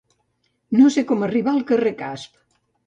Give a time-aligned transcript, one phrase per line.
[0.79, 2.45] No sé com arribar al carrer Casp.